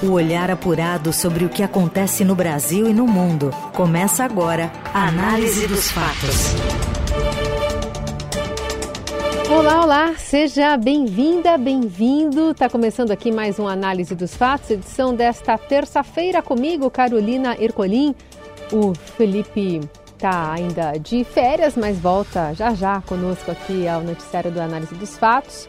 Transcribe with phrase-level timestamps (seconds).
[0.00, 3.50] O olhar apurado sobre o que acontece no Brasil e no mundo.
[3.74, 6.54] Começa agora a Análise dos Fatos.
[9.50, 12.54] Olá, olá, seja bem-vinda, bem-vindo.
[12.54, 18.14] Tá começando aqui mais uma Análise dos Fatos, edição desta terça-feira comigo, Carolina Ercolim.
[18.70, 19.80] O Felipe
[20.16, 25.18] tá ainda de férias, mas volta já já conosco aqui ao noticiário do Análise dos
[25.18, 25.66] Fatos.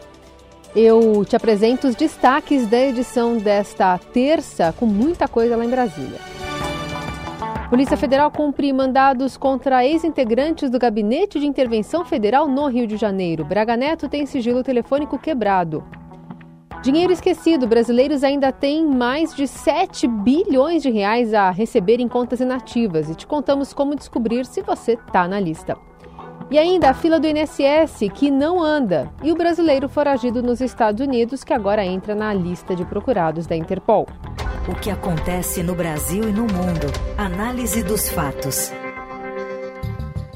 [0.74, 6.20] Eu te apresento os destaques da edição desta terça, com muita coisa lá em Brasília.
[7.68, 13.44] Polícia Federal cumpre mandados contra ex-integrantes do Gabinete de Intervenção Federal no Rio de Janeiro.
[13.44, 15.84] Braga Neto tem sigilo telefônico quebrado.
[16.82, 17.66] Dinheiro esquecido.
[17.66, 23.14] Brasileiros ainda têm mais de 7 bilhões de reais a receber em contas inativas e
[23.14, 25.76] te contamos como descobrir se você está na lista.
[26.50, 31.00] E ainda a fila do INSS, que não anda, e o brasileiro foragido nos Estados
[31.00, 34.08] Unidos, que agora entra na lista de procurados da Interpol.
[34.68, 36.88] O que acontece no Brasil e no mundo.
[37.16, 38.72] Análise dos fatos.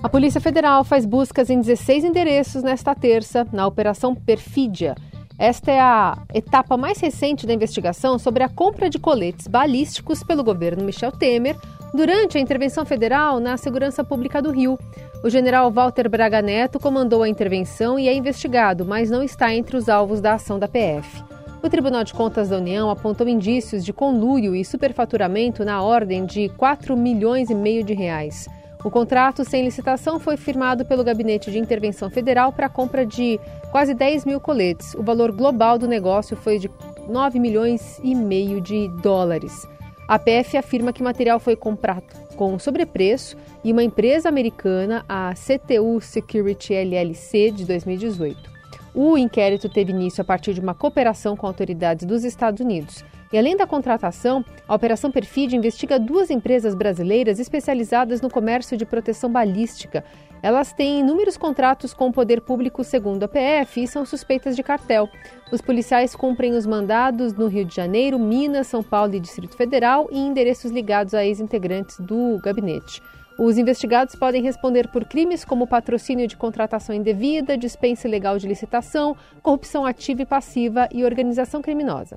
[0.04, 4.94] A Polícia Federal faz buscas em 16 endereços nesta terça, na Operação Perfídia.
[5.36, 10.44] Esta é a etapa mais recente da investigação sobre a compra de coletes balísticos pelo
[10.44, 11.56] governo Michel Temer
[11.92, 14.78] durante a intervenção federal na segurança pública do Rio.
[15.24, 19.74] O general Walter Braga Neto comandou a intervenção e é investigado, mas não está entre
[19.74, 21.24] os alvos da ação da PF.
[21.62, 26.50] O Tribunal de Contas da União apontou indícios de conluio e superfaturamento na ordem de
[26.58, 28.50] 4 milhões e meio de reais.
[28.84, 33.40] O contrato sem licitação foi firmado pelo Gabinete de Intervenção Federal para a compra de
[33.70, 34.94] quase 10 mil coletes.
[34.94, 36.70] O valor global do negócio foi de
[37.08, 39.66] 9 milhões e meio de dólares.
[40.06, 42.04] A PF afirma que o material foi comprado
[42.36, 48.52] com sobrepreço e uma empresa americana, a CTU Security LLC, de 2018.
[48.94, 53.02] O inquérito teve início a partir de uma cooperação com autoridades dos Estados Unidos.
[53.34, 58.86] E além da contratação, a Operação Perfide investiga duas empresas brasileiras especializadas no comércio de
[58.86, 60.04] proteção balística.
[60.40, 64.62] Elas têm inúmeros contratos com o poder público, segundo a PF, e são suspeitas de
[64.62, 65.08] cartel.
[65.50, 70.06] Os policiais cumprem os mandados no Rio de Janeiro, Minas, São Paulo e Distrito Federal
[70.12, 73.02] e endereços ligados a ex-integrantes do gabinete.
[73.38, 79.16] Os investigados podem responder por crimes como patrocínio de contratação indevida, dispensa ilegal de licitação,
[79.42, 82.16] corrupção ativa e passiva e organização criminosa.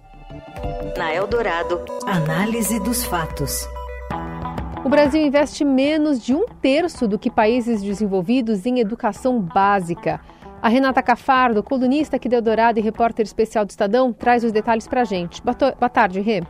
[0.95, 3.67] Na Eldorado, análise dos fatos.
[4.85, 10.21] O Brasil investe menos de um terço do que países desenvolvidos em educação básica.
[10.61, 14.87] A Renata Cafardo, colunista aqui do Eldorado e repórter especial do Estadão, traz os detalhes
[14.87, 15.41] para a gente.
[15.41, 16.43] Boa tarde, Rê.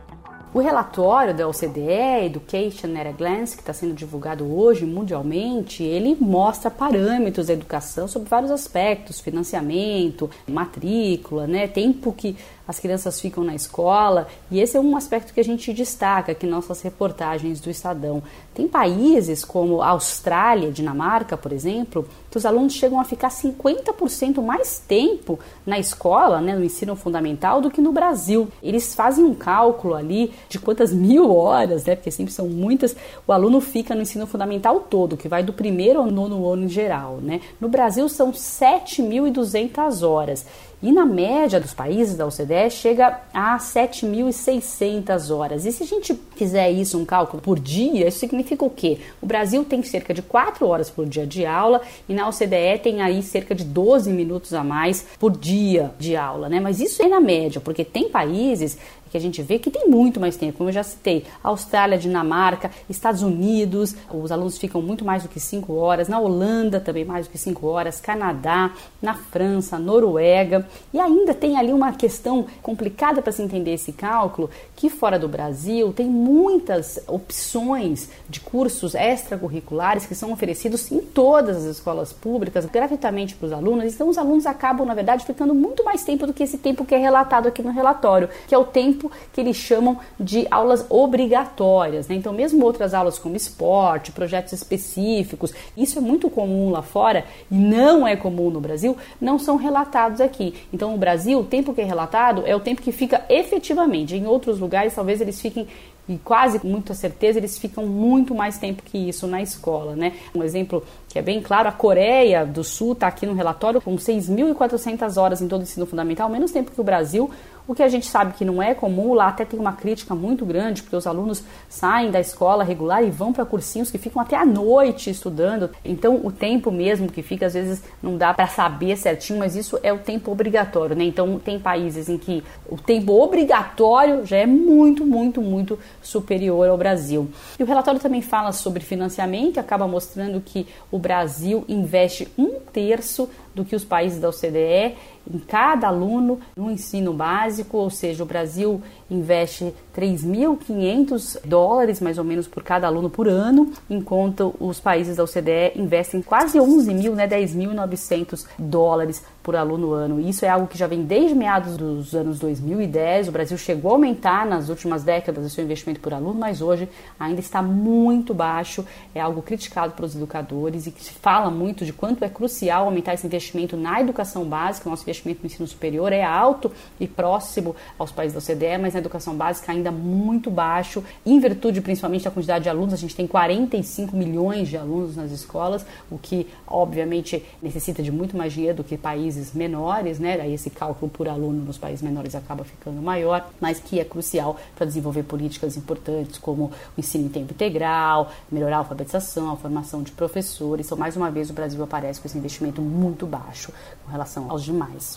[0.52, 6.16] O relatório da OCDE, Education at a Glance, que está sendo divulgado hoje mundialmente, ele
[6.18, 12.34] mostra parâmetros da educação sobre vários aspectos, financiamento, matrícula, né, tempo que
[12.68, 16.46] as crianças ficam na escola, e esse é um aspecto que a gente destaca aqui
[16.46, 18.22] nossas reportagens do Estadão.
[18.54, 24.78] Tem países como Austrália, Dinamarca, por exemplo, que os alunos chegam a ficar 50% mais
[24.78, 28.48] tempo na escola, né, no ensino fundamental, do que no Brasil.
[28.62, 32.94] Eles fazem um cálculo ali de quantas mil horas, né, porque sempre são muitas,
[33.26, 36.68] o aluno fica no ensino fundamental todo, que vai do primeiro ao nono ano em
[36.68, 37.18] geral.
[37.22, 37.40] Né?
[37.58, 40.44] No Brasil são 7.200 horas.
[40.80, 45.66] E na média dos países da OCDE chega a 7.600 horas.
[45.66, 48.98] E se a gente fizer isso, um cálculo por dia, isso significa o quê?
[49.20, 53.02] O Brasil tem cerca de 4 horas por dia de aula e na OCDE tem
[53.02, 56.60] aí cerca de 12 minutos a mais por dia de aula, né?
[56.60, 58.78] Mas isso é na média, porque tem países
[59.08, 62.70] que a gente vê que tem muito mais tempo, como eu já citei, Austrália, Dinamarca,
[62.88, 67.26] Estados Unidos, os alunos ficam muito mais do que 5 horas, na Holanda também mais
[67.26, 73.22] do que 5 horas, Canadá, na França, Noruega, e ainda tem ali uma questão complicada
[73.22, 80.06] para se entender esse cálculo, que fora do Brasil tem muitas opções de cursos extracurriculares
[80.06, 84.46] que são oferecidos em todas as escolas públicas, gratuitamente para os alunos, então os alunos
[84.46, 87.62] acabam, na verdade, ficando muito mais tempo do que esse tempo que é relatado aqui
[87.62, 92.08] no relatório, que é o tempo tempo que eles chamam de aulas obrigatórias.
[92.08, 92.16] Né?
[92.16, 97.54] Então, mesmo outras aulas como esporte, projetos específicos, isso é muito comum lá fora e
[97.54, 100.54] não é comum no Brasil, não são relatados aqui.
[100.72, 104.16] Então, no Brasil, o tempo que é relatado é o tempo que fica efetivamente.
[104.16, 105.68] Em outros lugares, talvez eles fiquem
[106.08, 110.14] e quase com muita certeza eles ficam muito mais tempo que isso na escola, né?
[110.34, 113.94] Um exemplo que é bem claro, a Coreia do Sul está aqui no relatório com
[113.94, 117.30] 6.400 horas em todo o ensino fundamental, menos tempo que o Brasil,
[117.68, 120.46] o que a gente sabe que não é comum, lá até tem uma crítica muito
[120.46, 124.36] grande, porque os alunos saem da escola regular e vão para cursinhos que ficam até
[124.36, 125.68] à noite estudando.
[125.84, 129.78] Então, o tempo mesmo que fica, às vezes não dá para saber certinho, mas isso
[129.82, 131.04] é o tempo obrigatório, né?
[131.04, 136.78] Então, tem países em que o tempo obrigatório já é muito, muito, muito superior ao
[136.78, 137.28] Brasil.
[137.58, 143.28] E o relatório também fala sobre financiamento, acaba mostrando que o Brasil investe um terço
[143.54, 144.96] do que os países da OCDE
[145.32, 148.80] em cada aluno no ensino básico, ou seja, o Brasil
[149.10, 155.24] investe 3.500 dólares mais ou menos por cada aluno por ano, enquanto os países da
[155.24, 160.20] OCDE investem quase 11 mil, né, 10.900 dólares por aluno ano.
[160.20, 163.28] Isso é algo que já vem desde meados dos anos 2010.
[163.28, 166.86] O Brasil chegou a aumentar nas últimas décadas o seu investimento por aluno, mas hoje
[167.18, 168.84] ainda está muito baixo.
[169.14, 173.14] É algo criticado pelos educadores e que se fala muito de quanto é crucial aumentar
[173.14, 174.90] esse investimento na educação básica.
[174.90, 179.00] Nosso investimento no ensino superior é alto e próximo aos países da OCDE, mas na
[179.00, 182.94] educação básica ainda muito baixo, em virtude principalmente da quantidade de alunos.
[182.94, 188.36] A gente tem 45 milhões de alunos nas escolas, o que obviamente necessita de muito
[188.36, 190.36] mais dinheiro do que países menores, né?
[190.36, 194.56] Daí esse cálculo por aluno nos países menores acaba ficando maior, mas que é crucial
[194.76, 196.64] para desenvolver políticas importantes como
[196.96, 200.86] o ensino em tempo integral, melhorar a alfabetização, a formação de professores.
[200.86, 203.72] Então, mais uma vez, o Brasil aparece com esse investimento muito baixo
[204.04, 205.07] com relação aos demais.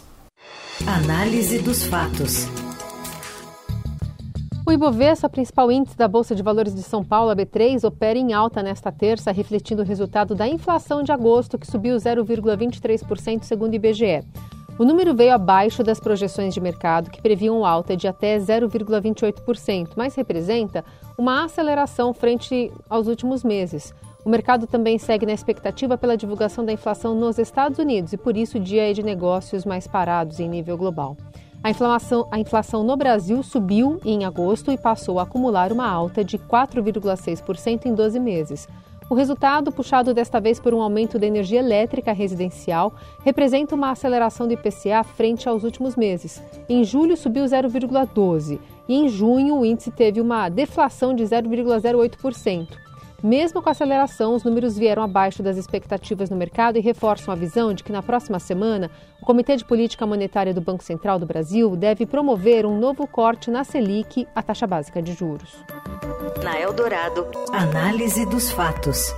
[0.88, 2.48] Análise dos fatos.
[4.66, 8.34] O Ibovespa, principal índice da Bolsa de Valores de São Paulo, a B3, opera em
[8.34, 13.76] alta nesta terça, refletindo o resultado da inflação de agosto, que subiu 0,23% segundo o
[13.76, 14.26] IBGE.
[14.80, 20.16] O número veio abaixo das projeções de mercado, que previam alta de até 0,28%, mas
[20.16, 20.84] representa
[21.16, 23.94] uma aceleração frente aos últimos meses.
[24.24, 28.38] O mercado também segue na expectativa pela divulgação da inflação nos Estados Unidos e, por
[28.38, 31.18] isso, o dia é de negócios mais parados em nível global.
[31.64, 36.24] A inflação, a inflação no Brasil subiu em agosto e passou a acumular uma alta
[36.24, 38.68] de 4,6% em 12 meses.
[39.10, 42.94] O resultado, puxado desta vez por um aumento da energia elétrica residencial,
[43.26, 46.42] representa uma aceleração do IPCA frente aos últimos meses.
[46.70, 52.91] Em julho subiu 0,12% e em junho o índice teve uma deflação de 0,08%.
[53.24, 57.38] Mesmo com a aceleração, os números vieram abaixo das expectativas no mercado e reforçam a
[57.38, 58.90] visão de que na próxima semana
[59.22, 63.52] o Comitê de Política Monetária do Banco Central do Brasil deve promover um novo corte
[63.52, 65.64] na Selic, a taxa básica de juros.
[66.44, 69.14] Na Eldorado, análise dos fatos.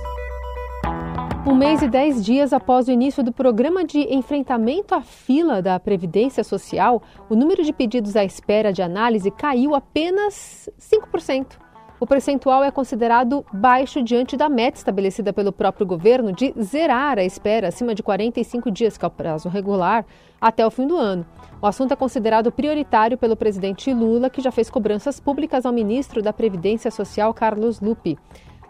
[1.46, 5.80] Um mês e dez dias após o início do programa de enfrentamento à fila da
[5.80, 11.63] Previdência Social, o número de pedidos à espera de análise caiu apenas 5%
[12.04, 17.24] o percentual é considerado baixo diante da meta estabelecida pelo próprio governo de zerar a
[17.24, 20.04] espera acima de 45 dias, que é o prazo regular,
[20.38, 21.24] até o fim do ano.
[21.62, 26.20] O assunto é considerado prioritário pelo presidente Lula, que já fez cobranças públicas ao ministro
[26.20, 28.18] da Previdência Social, Carlos Lupe.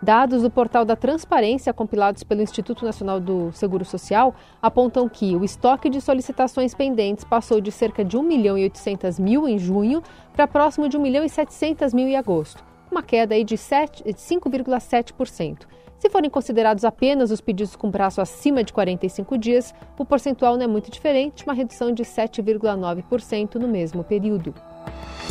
[0.01, 4.33] Dados do portal da Transparência, compilados pelo Instituto Nacional do Seguro Social,
[4.63, 9.19] apontam que o estoque de solicitações pendentes passou de cerca de 1 milhão e 800
[9.19, 13.35] mil em junho para próximo de 1 milhão e 700 mil em agosto uma queda
[13.35, 15.67] aí de 5,7%.
[15.99, 20.63] Se forem considerados apenas os pedidos com prazo acima de 45 dias, o percentual não
[20.65, 24.55] é muito diferente, uma redução de 7,9% no mesmo período.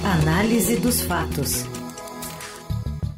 [0.04, 1.66] Análise dos fatos.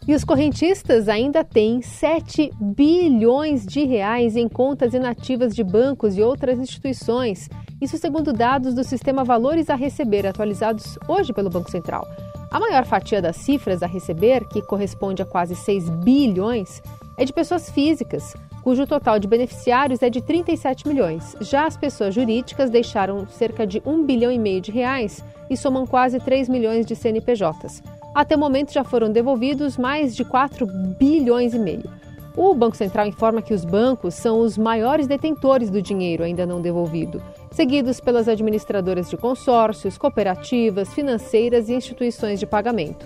[0.08, 6.22] E os correntistas ainda têm 7 bilhões de reais em contas inativas de bancos e
[6.22, 7.50] outras instituições.
[7.82, 12.08] Isso segundo dados do sistema Valores a Receber, atualizados hoje pelo Banco Central.
[12.52, 16.82] A maior fatia das cifras a receber, que corresponde a quase 6 bilhões,
[17.18, 21.36] é de pessoas físicas, cujo total de beneficiários é de 37 milhões.
[21.42, 25.86] Já as pessoas jurídicas deixaram cerca de 1 bilhão e meio de reais e somam
[25.86, 27.84] quase 3 milhões de CNPJs.
[28.14, 30.66] Até o momento já foram devolvidos mais de 4
[30.98, 31.90] bilhões e meio.
[32.36, 36.60] O Banco Central informa que os bancos são os maiores detentores do dinheiro ainda não
[36.60, 37.22] devolvido,
[37.56, 43.06] seguidos pelas administradoras de consórcios, cooperativas, financeiras e instituições de pagamento.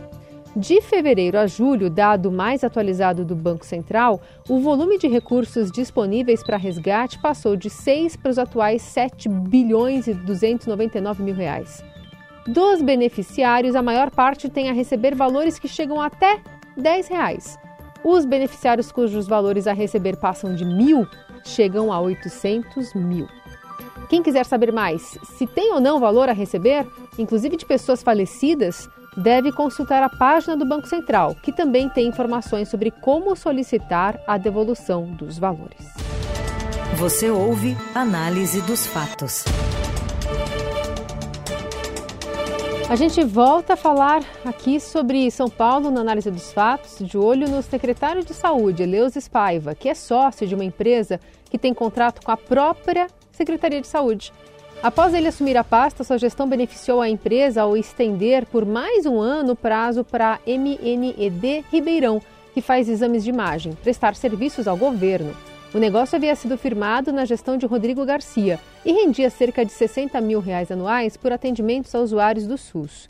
[0.55, 6.41] De fevereiro a julho, dado mais atualizado do Banco Central, o volume de recursos disponíveis
[6.41, 11.83] para resgate passou de 6 para os atuais 7 bilhões e 299 mil reais.
[12.47, 16.41] Dos beneficiários, a maior parte tem a receber valores que chegam até
[16.75, 17.59] 10 reais.
[18.03, 21.05] Os beneficiários cujos valores a receber passam de mil
[21.45, 23.27] chegam a 800 mil.
[24.09, 28.89] Quem quiser saber mais se tem ou não valor a receber, inclusive de pessoas falecidas,
[29.15, 34.35] deve consultar a página do Banco Central, que também tem informações sobre como solicitar a
[34.35, 35.93] devolução dos valores.
[36.97, 39.45] Você ouve Análise dos Fatos.
[42.89, 47.47] A gente volta a falar aqui sobre São Paulo na análise dos fatos, de olho
[47.47, 51.19] no secretário de Saúde, Eleusis Paiva, que é sócio de uma empresa
[51.51, 53.05] que tem contrato com a própria
[53.39, 54.34] Secretaria de Saúde.
[54.84, 59.17] Após ele assumir a pasta, sua gestão beneficiou a empresa ao estender por mais um
[59.17, 62.22] ano o prazo para a MNED Ribeirão,
[62.53, 65.34] que faz exames de imagem, prestar serviços ao governo.
[65.74, 70.19] O negócio havia sido firmado na gestão de Rodrigo Garcia e rendia cerca de 60
[70.19, 73.08] mil reais anuais por atendimentos a usuários do SUS.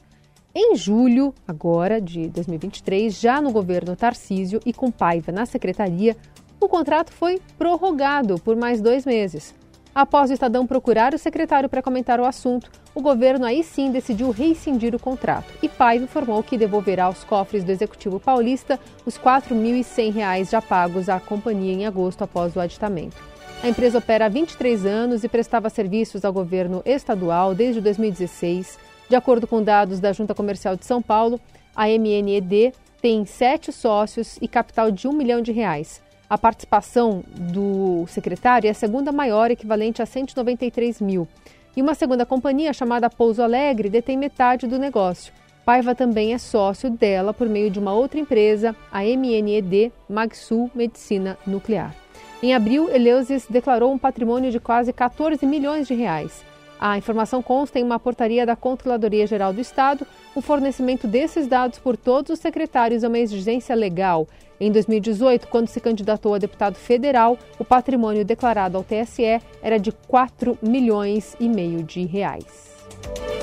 [0.53, 6.15] Em julho, agora de 2023, já no governo Tarcísio e com Paiva na secretaria,
[6.59, 9.57] o contrato foi prorrogado por mais dois meses.
[9.99, 14.31] Após o Estadão procurar o secretário para comentar o assunto, o governo aí sim decidiu
[14.31, 19.23] rescindir o contrato e Paiva informou que devolverá aos cofres do Executivo Paulista os R$
[19.23, 23.17] 4.100 já pagos à companhia em agosto após o aditamento.
[23.61, 28.79] A empresa opera há 23 anos e prestava serviços ao governo estadual desde 2016.
[29.09, 31.41] De acordo com dados da Junta Comercial de São Paulo,
[31.75, 36.01] a MNED tem sete sócios e capital de um milhão de reais.
[36.29, 41.27] A participação do secretário é a segunda maior, equivalente a 193 mil.
[41.75, 45.33] E uma segunda companhia, chamada Pouso Alegre, detém metade do negócio.
[45.65, 51.37] Paiva também é sócio dela por meio de uma outra empresa, a MNED Magsul Medicina
[51.47, 51.95] Nuclear.
[52.41, 56.43] Em abril, Eleusis declarou um patrimônio de quase 14 milhões de reais.
[56.79, 60.07] A informação consta em uma portaria da Controladoria Geral do Estado.
[60.35, 64.27] O fornecimento desses dados por todos os secretários é uma exigência legal.
[64.59, 69.91] Em 2018, quando se candidatou a deputado federal, o patrimônio declarado ao TSE era de
[69.91, 72.69] 4 milhões e meio de reais.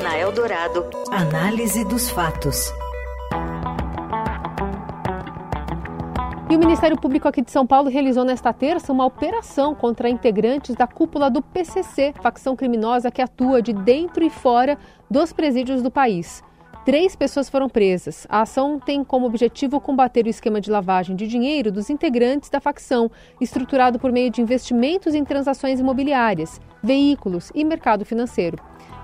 [0.03, 2.73] Na Eldorado, análise dos fatos.
[6.49, 10.77] E o Ministério Público aqui de São Paulo realizou nesta terça uma operação contra integrantes
[10.77, 14.79] da cúpula do PCC, facção criminosa que atua de dentro e fora
[15.11, 16.45] dos presídios do país.
[16.87, 18.29] Três pessoas foram presas.
[18.31, 22.61] A ação tem como objetivo combater o esquema de lavagem de dinheiro dos integrantes da
[22.61, 28.57] facção, estruturado por meio de investimentos em transações imobiliárias, veículos e mercado financeiro.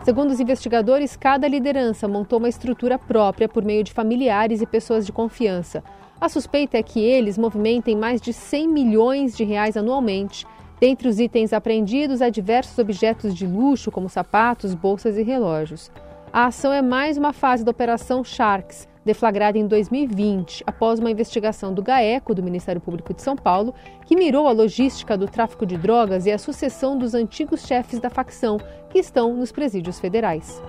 [0.05, 5.05] Segundo os investigadores, cada liderança montou uma estrutura própria por meio de familiares e pessoas
[5.05, 5.83] de confiança.
[6.21, 10.47] A suspeita é que eles movimentem mais de 100 milhões de reais anualmente.
[10.79, 15.91] Dentre os itens apreendidos há diversos objetos de luxo, como sapatos, bolsas e relógios.
[16.33, 21.75] A ação é mais uma fase da Operação Sharks, deflagrada em 2020, após uma investigação
[21.75, 23.75] do GAECO, do Ministério Público de São Paulo,
[24.07, 28.09] que mirou a logística do tráfico de drogas e a sucessão dos antigos chefes da
[28.09, 28.59] facção,
[28.89, 30.63] que estão nos presídios federais.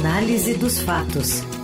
[0.00, 1.61] Análise dos fatos.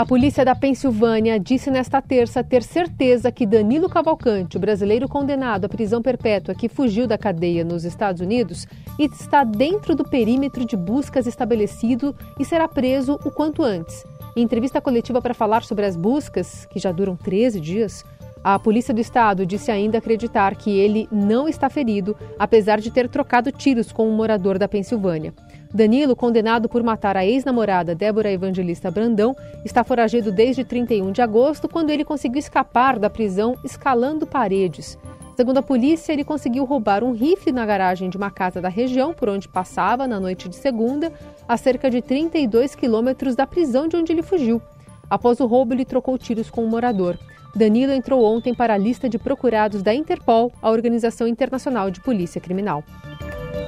[0.00, 5.66] A polícia da Pensilvânia disse nesta terça ter certeza que Danilo Cavalcante, o brasileiro condenado
[5.66, 8.66] à prisão perpétua que fugiu da cadeia nos Estados Unidos,
[8.98, 14.02] está dentro do perímetro de buscas estabelecido e será preso o quanto antes.
[14.34, 18.02] Em entrevista coletiva para falar sobre as buscas, que já duram 13 dias,
[18.42, 23.06] a Polícia do Estado disse ainda acreditar que ele não está ferido, apesar de ter
[23.06, 25.34] trocado tiros com um morador da Pensilvânia.
[25.72, 31.68] Danilo, condenado por matar a ex-namorada Débora Evangelista Brandão, está foragido desde 31 de agosto,
[31.68, 34.98] quando ele conseguiu escapar da prisão escalando paredes.
[35.36, 39.14] Segundo a polícia, ele conseguiu roubar um rifle na garagem de uma casa da região
[39.14, 41.12] por onde passava na noite de segunda,
[41.48, 44.60] a cerca de 32 quilômetros da prisão de onde ele fugiu.
[45.08, 47.16] Após o roubo, ele trocou tiros com um morador.
[47.54, 52.40] Danilo entrou ontem para a lista de procurados da Interpol, a Organização Internacional de Polícia
[52.40, 52.84] Criminal.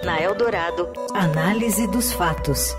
[0.04, 2.74] Na Eldorado, análise dos fatos.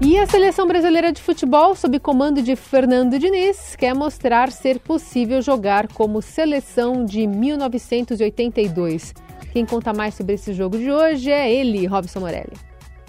[0.00, 5.40] E a seleção brasileira de futebol, sob comando de Fernando Diniz, quer mostrar ser possível
[5.40, 9.14] jogar como seleção de 1982.
[9.52, 12.56] Quem conta mais sobre esse jogo de hoje é ele, Robson Morelli.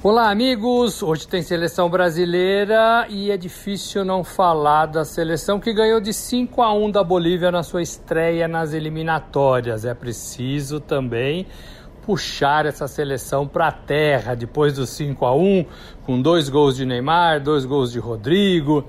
[0.01, 1.03] Olá, amigos!
[1.03, 6.61] Hoje tem seleção brasileira e é difícil não falar da seleção que ganhou de 5
[6.61, 9.83] a 1 da Bolívia na sua estreia nas eliminatórias.
[9.83, 11.45] É preciso também
[12.05, 15.65] puxar essa seleção para a terra depois do 5 a 1,
[16.05, 18.85] com dois gols de Neymar, dois gols de Rodrigo.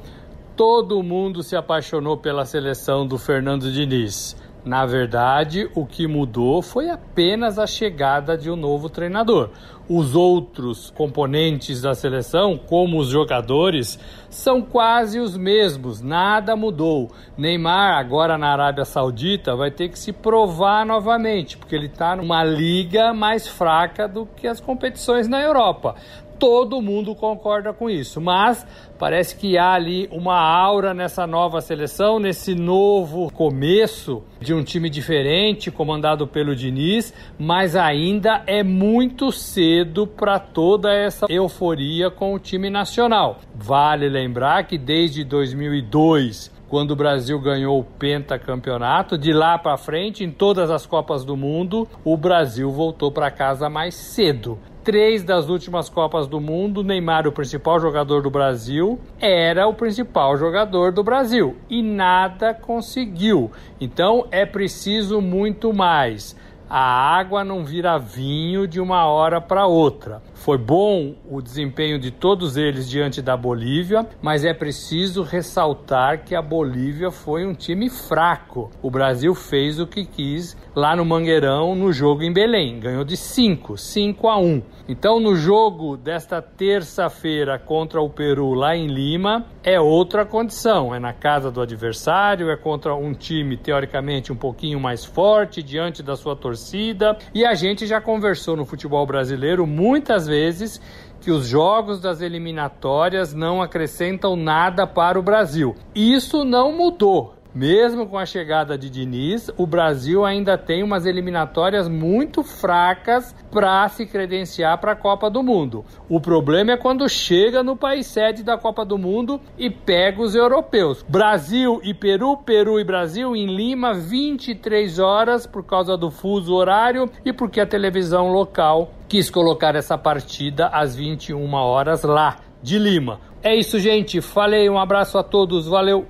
[0.54, 4.36] Todo mundo se apaixonou pela seleção do Fernando Diniz.
[4.64, 9.50] Na verdade, o que mudou foi apenas a chegada de um novo treinador
[9.92, 13.98] os outros componentes da seleção, como os jogadores,
[14.28, 17.10] são quase os mesmos, nada mudou.
[17.36, 22.44] Neymar, agora na Arábia Saudita, vai ter que se provar novamente, porque ele está numa
[22.44, 25.96] liga mais fraca do que as competições na Europa.
[26.40, 28.66] Todo mundo concorda com isso, mas
[28.98, 34.88] parece que há ali uma aura nessa nova seleção, nesse novo começo de um time
[34.88, 42.38] diferente, comandado pelo Diniz, mas ainda é muito cedo para toda essa euforia com o
[42.38, 43.40] time nacional.
[43.54, 49.18] Vale lembrar que desde 2002 quando o Brasil ganhou o pentacampeonato.
[49.18, 53.68] De lá para frente, em todas as Copas do Mundo, o Brasil voltou para casa
[53.68, 59.66] mais cedo três das últimas Copas do Mundo, Neymar, o principal jogador do Brasil, era
[59.66, 63.50] o principal jogador do Brasil e nada conseguiu.
[63.80, 66.36] Então é preciso muito mais.
[66.72, 70.22] A água não vira vinho de uma hora para outra.
[70.34, 76.32] Foi bom o desempenho de todos eles diante da Bolívia, mas é preciso ressaltar que
[76.32, 78.70] a Bolívia foi um time fraco.
[78.80, 83.16] O Brasil fez o que quis lá no Mangueirão no jogo em Belém, ganhou de
[83.16, 84.62] 5, 5 a 1.
[84.90, 90.98] Então no jogo desta terça-feira contra o Peru lá em Lima é outra condição, é
[90.98, 96.16] na casa do adversário, é contra um time teoricamente um pouquinho mais forte diante da
[96.16, 100.80] sua torcida, e a gente já conversou no futebol brasileiro muitas vezes
[101.20, 105.76] que os jogos das eliminatórias não acrescentam nada para o Brasil.
[105.94, 107.39] Isso não mudou.
[107.54, 113.88] Mesmo com a chegada de Diniz, o Brasil ainda tem umas eliminatórias muito fracas para
[113.88, 115.84] se credenciar para a Copa do Mundo.
[116.08, 120.36] O problema é quando chega no país sede da Copa do Mundo e pega os
[120.36, 121.04] europeus.
[121.08, 127.10] Brasil e Peru, Peru e Brasil em Lima, 23 horas por causa do fuso horário
[127.24, 133.18] e porque a televisão local quis colocar essa partida às 21 horas lá de Lima.
[133.42, 134.20] É isso, gente.
[134.20, 135.66] Falei, um abraço a todos.
[135.66, 136.06] Valeu.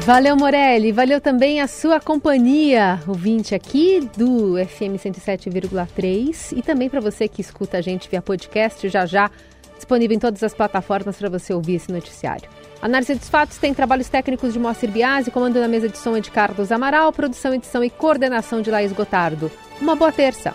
[0.00, 0.90] Valeu, Morelli.
[0.90, 7.42] Valeu também a sua companhia, ouvinte aqui do FM 107,3 e também para você que
[7.42, 9.30] escuta a gente via podcast, já já
[9.76, 12.48] disponível em todas as plataformas para você ouvir esse noticiário.
[12.80, 16.20] Análise dos fatos tem trabalhos técnicos de Moacir Biasi, comando da mesa de som é
[16.20, 19.50] de Carlos Amaral, produção, edição e coordenação de Laís Gotardo.
[19.80, 20.54] Uma boa terça.